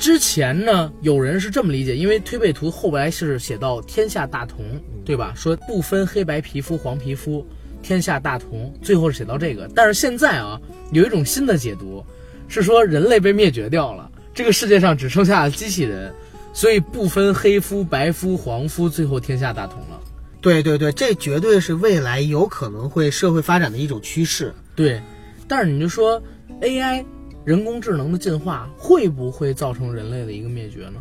[0.03, 4.65] 之前呢，有人是这么理解，因为推背图后来是写到天下大同，
[5.05, 5.33] 对吧？
[5.37, 7.47] 说不分黑白皮肤、黄皮肤，
[7.83, 9.71] 天下大同，最后是写到这个。
[9.77, 10.61] 但是现在啊，
[10.91, 12.05] 有一种新的解读，
[12.49, 16.13] 是说人类被灭绝掉了，这个世界上只剩下了机器人，
[16.53, 20.01] 所以不分黑肤、白肤、黄肤，最后天下大同了。
[20.41, 24.53] 对对对，这绝对是未来有可能会社会发展的一种趋势。
[24.75, 25.01] 对，
[25.47, 26.21] 但是你就说
[26.61, 27.05] AI
[27.45, 31.01] 人工智能的进化会不会造成人类的一个灭绝呢？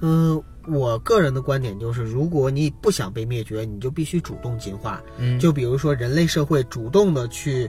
[0.00, 5.02] 嗯，我个人的观点就是，如果你不想被灭绝，你就必须主动进化。
[5.18, 7.68] 嗯，就比如说人类社会主动的去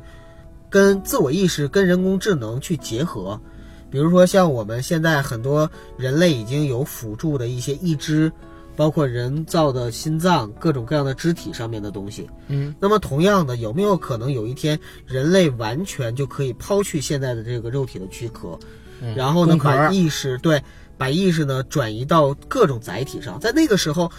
[0.69, 3.41] 跟自我意识、跟人工智能去结合，
[3.89, 8.31] 比如说像我们现在很多人类已经有辅助的一些义肢，
[8.79, 12.29] 包括人造的心脏、各种各样的肢体上面的东西。
[12.47, 18.57] 嗯，那么同样的，有没有可能有一天人类完全就可以抛去现在的这个肉体的躯壳，
[19.01, 20.63] 嗯然后呢把意识对
[20.97, 24.09] 把意识呢转移到各种载体上，在那个时候。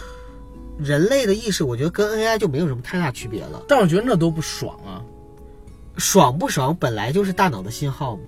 [0.77, 3.61] 人类的意识，我觉得跟 AI 就没有什么太大区别了。
[3.67, 5.03] 但我觉得那多不爽啊！
[5.97, 8.23] 爽不爽本来就是大脑的信号嘛，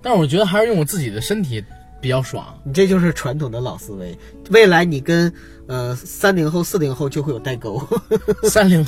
[0.00, 1.64] 但是我觉得还是用我自己的身体
[2.02, 2.44] 比较爽。
[2.64, 4.14] 你这就是传统的老思维。
[4.50, 5.32] 未来你跟
[5.68, 7.80] 呃三零后、四零后就会有代沟。
[8.50, 8.84] 三零，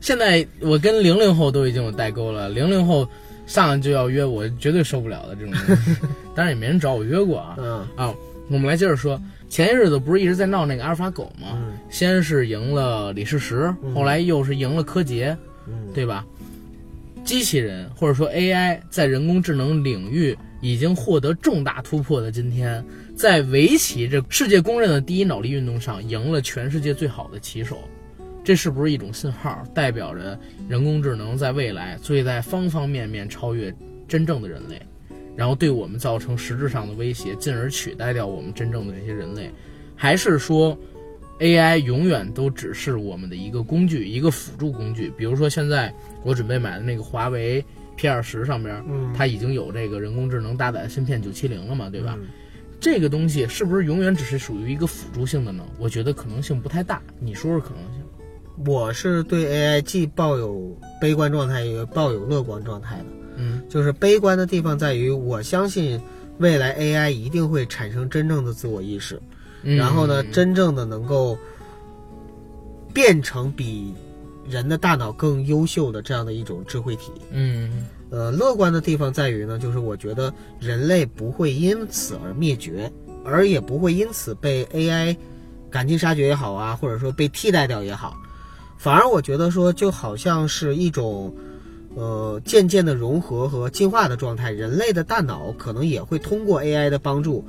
[0.00, 3.06] 现在我跟零零后都已经有代沟了，零零后
[3.46, 5.96] 上来就要约我，绝对受不了的这种东西。
[6.34, 7.56] 当然也没人找我约过啊。
[7.58, 8.14] 嗯啊，
[8.48, 11.48] 我们来接着说，前些日子不是一直在闹那个阿尔法狗吗？
[11.56, 15.36] 嗯先是赢了李世石，后来又是赢了柯洁，
[15.68, 16.24] 嗯，对吧？
[17.24, 22.82] 机器人或者说 AI 在人工智能领域已经获得重大突破的今天，
[23.14, 27.78] 在围棋这世界公认的第一脑力运动上赢了全世界最好的棋手，
[28.42, 33.70] 这是不是一种信号，代表着人工智能在未来会在方方面面超越
[34.08, 34.80] 真正的人类，
[35.36, 39.50] 然后对我们造成实质上的威胁，进而取代掉我们真正的这些人类，
[39.94, 40.74] 还是说
[41.40, 45.12] ？AI 永远都只是我们的一个工具，一个辅助工具。
[45.14, 47.62] 比如说，现在我准备买的那个华为
[47.96, 52.16] P 二十上边，嗯它已经有这个人工智能搭载芯片九七零了嘛，对吧？
[52.18, 52.26] 嗯
[52.80, 55.64] 这个东西是不是永远只是属于一个辅助性的呢？
[55.78, 57.00] 我觉得可能性不太大。
[57.18, 58.02] 你说说可能性？
[58.66, 63.04] 我是对 AI 既抱有悲观状态，也抱有乐观状态的。
[63.36, 65.98] 嗯就是悲观的地方在于，我相信
[66.38, 69.18] 未来 AI 一定会产生真正的自我意识，
[69.62, 71.38] 嗯然后呢，真正的能够
[72.92, 73.94] 变成比
[74.48, 77.12] 人的大脑更优秀的这样的一种智慧体。
[77.30, 82.92] 嗯呃，乐观的地方在于呢，就是我觉得人类不会因此而灭绝，
[83.24, 85.16] 而也不会因此被 AI
[85.68, 88.16] 赶尽杀绝也好啊，或者说被替代掉也好，
[88.78, 91.34] 反而我觉得说就好像是一种
[91.96, 97.44] 呃渐渐的融合和进化的状态，人类的大脑可能也会通过 AI 的帮助，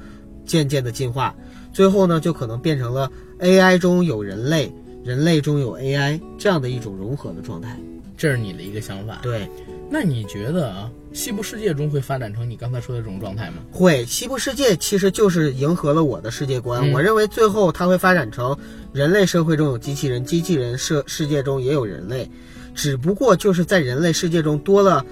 [0.46, 1.36] 渐渐的进化，
[1.72, 4.74] 最后呢就可能变成了 AI 中有人类，
[5.06, 7.80] 人类中有 AI 这样的一种融合的状态。
[8.18, 9.20] 这是你的一个想法。
[9.22, 9.48] 对，
[9.90, 13.58] 那你觉得啊，西部世界中会发展成你刚才说的这种状态吗？
[13.72, 16.82] 会，西部世界其实就是迎合了我的世界观。
[16.82, 18.58] 嗯我认为最后它会发展成
[18.94, 22.32] 人类社会中有机器人，机器人社世界中也有人类，
[22.74, 25.06] 只不过就是在人类世界中多了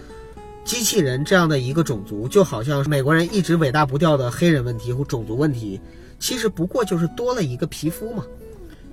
[0.63, 5.79] 机器人这样的一个种族，就好像美国人一直伟大不掉的黑人问题或种族问题，
[6.19, 8.23] 其实不过就是多了一个皮肤嘛。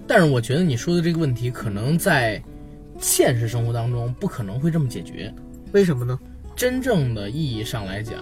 [0.07, 2.43] 但是我觉得你说的这个问题，可能在
[2.99, 5.33] 现实生活当中不可能会这么解决。
[5.73, 6.19] 为什么呢？
[6.57, 8.19] 真正的意义上来讲，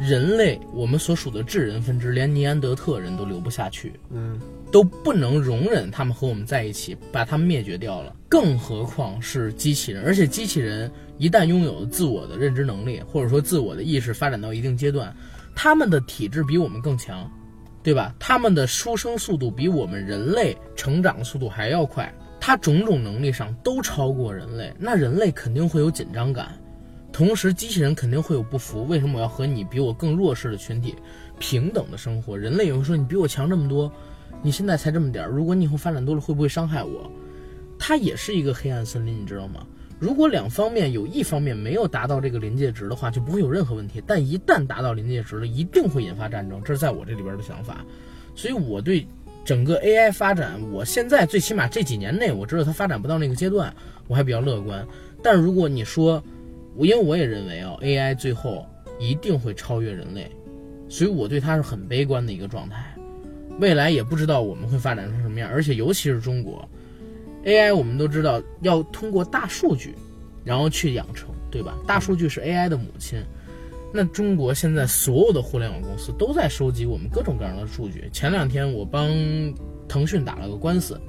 [0.00, 4.40] 人类我们所属的智人分支，连尼安德特人都留不下去，嗯，
[4.72, 8.16] 都不能容忍他们和我们在一起，把他们灭绝掉了。
[8.28, 15.14] 更何况是机器人，而且机器人一旦拥有自我的认知能力，或者说自我的意识发展到一定阶段，
[15.54, 17.30] 他们的体质比我们更强，
[17.86, 18.12] 对吧？
[18.18, 26.60] 他们的出生速度比我们人类成长速度还要快，它种种能力上都超过人类，那人类肯定会有紧张感。
[27.12, 30.96] 同时，机器人肯定会有不服，为什么我要和你比我更弱势的群体
[31.38, 32.36] 平等的生活？
[32.36, 33.88] 人类也会说你比我强这么多，
[34.42, 37.08] 你现在才这么点儿，如果你以后发展多了，会不会伤害我？
[37.78, 39.64] 它也是一个黑暗森林，你知道吗？
[39.98, 44.02] 如果两方面有一方面没有达到这个临界值的话，就不会有任何问题。
[44.06, 47.84] 但一旦达到临界值了，一定会引发战争，这是在我这里边的想法。
[48.34, 49.06] 所以我对
[49.44, 53.74] 整个 AI 发展，我现在最起码这几年内，我知道它发展不到那个阶段，
[54.06, 54.86] 我还比较乐观。
[55.22, 56.22] 但如果你说，
[56.74, 58.66] 我因为我也认为啊，AI 最后
[59.00, 60.30] 一定会超越人类，
[60.90, 62.94] 所以我对它是很悲观的一个状态。
[63.58, 66.68] 未来也不知道我们会发展成什么样，而且尤其是中国
[67.46, 69.94] ，AI 我们都知道要通过大数据，
[70.44, 71.74] 然后去养成，对吧？
[71.86, 73.18] 大数据是 AI 的母亲。
[73.94, 78.10] 那中国现在所有的互联网公司都在收集我们各种各样的数据。
[78.12, 79.08] 前两天我帮
[79.88, 81.00] 腾讯打了个官司，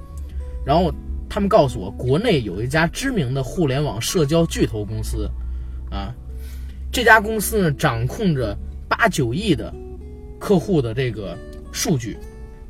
[0.64, 0.90] 然后
[1.28, 5.28] 他们告诉我，国内有一家知名的互联网社交巨头公司，
[5.90, 6.14] 啊，
[6.90, 8.56] 这家公司呢掌控着
[8.88, 9.74] 八九亿的
[10.38, 11.36] 客户的这个
[11.72, 12.16] 数据。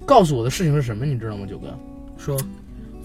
[0.05, 1.05] 告诉我的事情是什么？
[1.05, 1.79] 你知道吗，九哥？
[2.17, 2.37] 说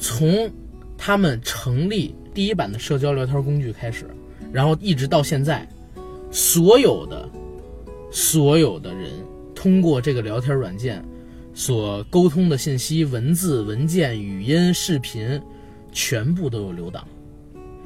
[0.04, 0.52] 从
[0.98, 4.06] 他们成立第一版的社交聊天工具开始，
[4.52, 5.66] 然后一直到现在，
[6.30, 7.30] 所有的
[8.12, 9.10] 所有的人
[9.56, 11.02] 通过这个聊天软件
[11.54, 15.42] 所沟通的信息、文字、文件、语音、视频，
[15.94, 17.08] 全部都有留档，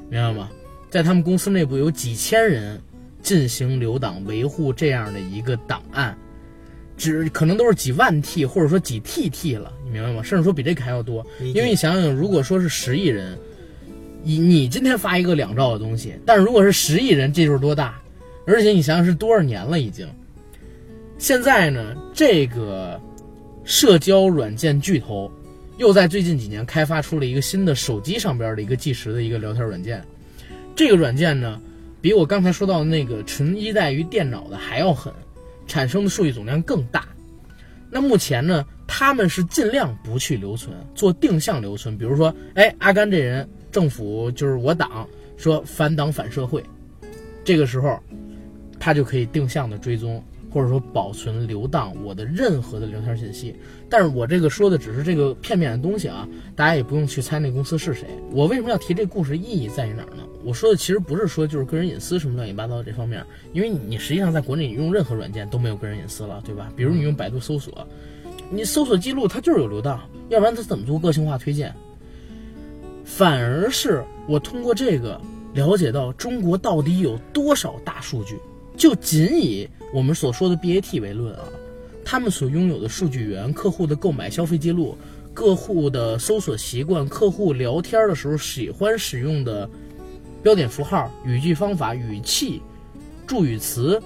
[0.10, 0.49] 明白吗？
[0.89, 2.82] 在他们公司内部有几千人
[3.21, 6.17] 进行留档维护这样的一个档案。
[6.97, 10.23] 只可能都是几万 T 或者说几 TT 了，你明白吗？
[10.23, 11.25] 甚至说比这个还要多。
[11.39, 13.38] 因为你想想，如果说是十亿人，
[14.23, 18.01] 你你今天发一个两兆的东西，但是如果是十亿人，这就是多大？
[18.45, 20.07] 而且你想想是多少年了已经。
[21.17, 22.99] 现在呢，这个
[23.63, 25.31] 社交软件巨头
[25.77, 30.03] 又在最近几年开发出了一个新的手机上边的一个计时的一个聊天软件。
[30.75, 31.62] 这个软件呢，
[32.01, 35.13] 比我刚才说到的那个纯依赖于电脑的还要狠。
[35.67, 37.08] 产生的数据总量更大。
[37.89, 41.97] 那目前呢，他们是尽量不去留存，做定向留存。
[41.97, 46.63] 比如说，哎，阿甘这人，政府就是我党说反党反社会，
[47.45, 47.97] 这个时候，
[48.80, 53.55] 他就可以定向的追踪，或者说保存留档我的任何的聊天信息。
[53.89, 58.07] 但是我这个说的只是这个片面的东西啊，大家也不用去猜那公司是谁。
[58.31, 59.37] 我为什么要提这故事？
[59.37, 60.23] 意义在于哪儿呢？
[60.43, 63.23] 我说的其实不是说就是个人隐私什么乱七八糟这方面，
[63.54, 66.71] 因为你实际上在国内你用任何软件都没有个人隐私了，对吧？
[66.75, 67.87] 比如你用百度搜索，
[68.50, 71.73] 你搜索记录它就是有留档，要不然它怎么做个性化推荐？
[73.04, 75.19] 反而是我通过这个
[75.54, 78.37] 了解到中国到底有多少大数据。
[78.75, 81.44] 就仅以我们所说的 BAT 为论啊，
[82.04, 84.98] 他们所拥有的数据源、客户的购买消费记录、
[85.33, 89.69] 客户的搜索习惯、客户聊天的时候喜欢使用的
[90.44, 92.62] 标点符号、语句方法、语气、
[93.25, 94.02] 助语词，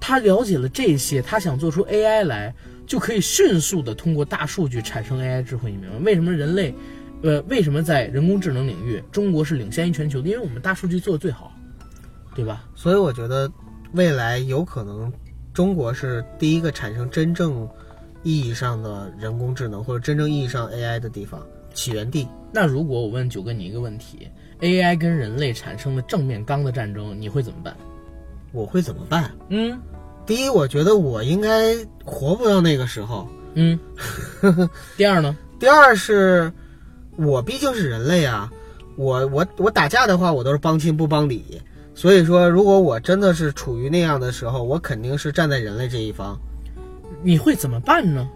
[0.00, 2.54] 他了解了这些，他想做出 AI 来，
[2.86, 5.70] 就可以迅速的通过大数据产生 AI 智慧。
[5.70, 6.74] 你明白为什么人类，
[7.22, 10.28] 呃，为什么在人工智能领域中国是领先于全球的？
[10.28, 11.52] 因为我们大数据做的最好，
[12.34, 12.64] 对吧？
[12.74, 13.50] 所以我觉得
[13.92, 15.12] 未来有可能
[15.52, 17.68] 中国是第一个产生真正
[18.22, 21.40] 意义上的人工智能或者真正意义上 AI 的地方，
[21.74, 22.28] 起源地。
[22.52, 24.28] 那如果我问九哥你一个问题
[24.60, 27.76] ，AI 跟人类产生了正面刚的战争，你会怎么办？
[28.52, 29.30] 我会怎么办？
[29.48, 29.80] 嗯
[30.26, 31.74] 第一，我觉得我应该
[32.04, 33.26] 活不到那个时候。
[33.54, 33.78] 嗯。
[34.96, 35.36] 第二呢？
[35.58, 36.52] 第二是，
[37.16, 38.50] 我毕竟是人类啊，
[38.96, 41.60] 我我我打架的话，我都是帮亲不帮理。
[41.94, 46.38] 所以说，如果我真的是处于那样的时候，我肯定是站在人类这一方。
[47.22, 48.28] 你会怎么办呢？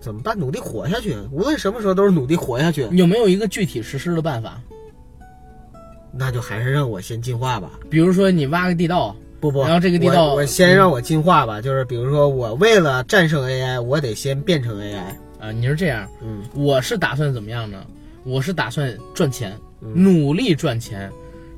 [0.00, 0.38] 怎么办？
[0.38, 2.88] 努力活下去，无论什么时候都是努力活下去。
[2.92, 4.60] 有没有一个具体实施的办法？
[6.12, 7.72] 那就还是让我先进化吧。
[7.90, 11.60] 比如说你挖个地道，不不，然后这个地道，我先让我进化吧。
[11.60, 15.02] 就是比如说，我为了战胜 AI，我得先变成 AI
[15.40, 15.52] 啊。
[15.52, 17.84] 你是这样，嗯，我是打算怎么样呢？
[18.24, 21.10] 我是打算赚钱，努力赚钱，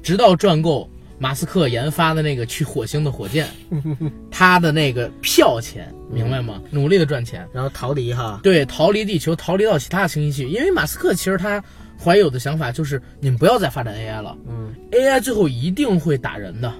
[0.02, 3.48] 直到赚够马斯克研发的那个去火星的火箭，
[4.30, 6.62] 他的那个票钱，明白吗？
[6.70, 8.40] 努力的赚钱，然后逃离哈。
[8.42, 10.48] 对，逃离地球，逃离到其他星系去。
[10.48, 11.62] 因为马斯克其实他
[12.02, 16.72] 怀有的想法就是，你们不要再发展 AI 了，嗯，AI 最后一定会打人的，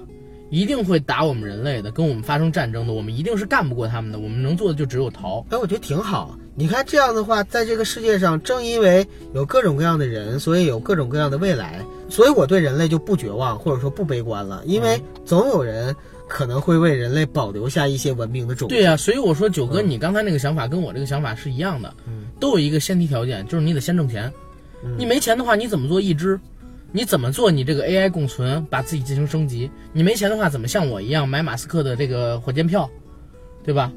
[0.50, 4.18] 一定会打我们人类的，跟我们发生战争的，我们一定是干不过他们的。
[4.18, 5.44] 我们能做的就只有逃。
[5.50, 6.38] 哎，我觉得挺好。
[6.54, 14.62] 你看这样的话，在这个世界上，正因为有各种各样的人，所以有各种各样的未来，所以我对人类就不绝望，或者说不悲观了。
[14.64, 15.94] 因为总有人
[16.26, 18.68] 可能会为人类保留下一些文明的种。
[18.68, 24.32] 对呀，所以我说九哥，你刚才那个想法跟我这个想法是一样的，嗯，都有一个先提条件，就是你得先挣钱。
[24.96, 26.38] 你没钱的话，你怎么做义肢？
[26.92, 29.70] 你怎么做你这个 AI 共存，把自己进行升级？
[29.92, 32.88] 你没钱的话，怎么像我一样买马斯克的这个火箭票，
[33.62, 33.92] 对吧？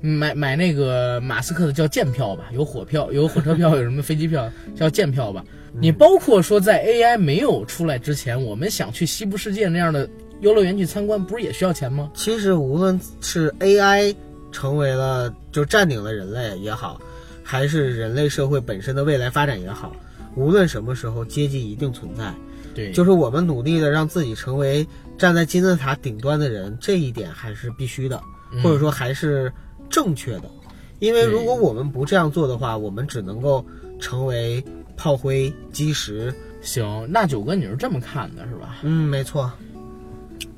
[0.00, 5.44] 买买那个马斯克的叫舰票吧，有火票，有火车票，有什么飞机票叫舰票吧。
[5.78, 10.08] 你包括说在 AI 没有出来之前，我们想去西部世界那样的
[10.40, 12.10] 游乐园去参观，不是也需要钱吗？
[12.14, 14.14] 其实无论是 AI
[14.52, 17.00] 成为了就占领了人类也好，
[17.42, 19.94] 还是人类社会本身的未来发展也好，
[20.34, 22.32] 无论什么时候，阶级一定存在。
[22.74, 24.86] 对，就是我们努力的让自己成为
[25.18, 28.18] 站在金字塔顶端的人，这一点还是必须的，
[28.62, 29.52] 或者说还是。
[29.90, 30.50] 正确的，
[30.98, 33.64] 因为如果我们不这样做的话，我们只能够
[33.98, 34.62] 成为
[34.96, 36.34] 炮灰、基石。
[36.62, 38.78] 行，那九哥你是这么看的，是吧？
[38.82, 39.52] 嗯，没错。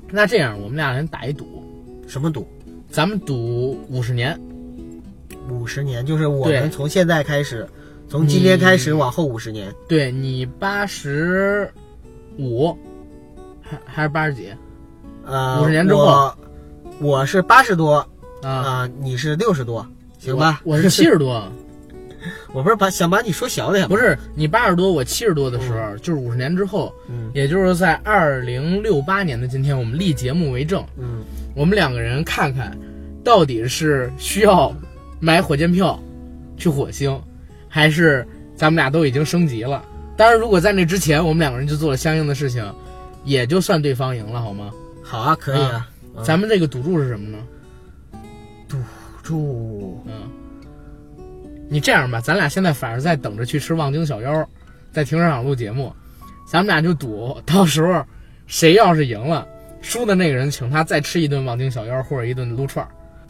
[0.09, 1.63] 那这样，我们俩人打一赌，
[2.07, 2.47] 什么赌？
[2.89, 4.39] 咱们赌五十年。
[5.49, 7.67] 五十年，就是我们从现在开始，
[8.07, 9.73] 从今天开始往后五十年。
[9.87, 11.71] 对你八十
[12.37, 12.75] 五，
[13.61, 14.51] 还还是八十几？
[15.25, 16.33] 呃，五十年之后，
[16.99, 18.07] 我是八十多。
[18.41, 19.85] 啊，你是六十多，
[20.17, 20.61] 行吧？
[20.63, 21.51] 我是七十多，
[22.53, 31.23] 我不是把想把你说小点不是你八十多，我七十多的时候，就是五十年之后，嗯，也就是在二零六八年的今天，我们立节目为证，嗯，
[31.55, 32.77] 我们两个人看看，
[33.23, 34.73] 到底是需要
[35.19, 36.01] 买火箭票
[36.55, 37.19] 去火星，
[37.67, 38.25] 还是
[38.55, 39.83] 咱们俩都已经升级了？
[40.15, 42.63] 当然，如果在那之前，我们两个人就做了相应的事情，
[43.25, 44.71] 也就算对方赢了，好吗？
[45.03, 45.87] 好啊，可以啊。
[46.23, 47.37] 咱们这个赌注是什么呢？
[49.29, 50.27] 住，嗯，
[51.69, 54.47] 你这样吧，咱俩现在反正在等着去吃望京小腰，
[54.91, 55.93] 在停车场录节目，
[56.47, 58.03] 咱们俩就赌，到时候
[58.47, 59.47] 谁要是赢了，
[59.81, 62.87] 输的那个人请他再吃一顿望京小腰或者一顿撸串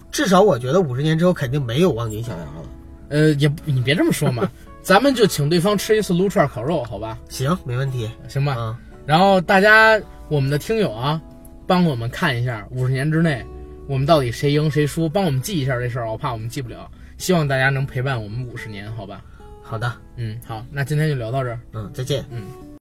[0.09, 2.69] 至少我觉得五十年之后肯定没有望京小腰了。
[3.09, 4.49] 呃，也你别这么说嘛，
[4.81, 7.19] 咱们就请对方吃一次撸串烤肉，好吧？
[7.27, 8.55] 行，没问题，行吧？
[8.57, 8.73] 嗯。
[9.05, 11.21] 然后大家，我们的听友啊，
[11.67, 13.45] 帮我们看一下五十年之内。
[13.89, 15.09] 我们到底谁赢谁输？
[15.09, 16.89] 帮我们记一下这事儿，我怕我们记不了。
[17.17, 19.19] 希望大家能陪伴我们五十年，好吧？
[19.63, 22.68] 好的，嗯，好，那今天就聊到这儿，嗯，再见，嗯。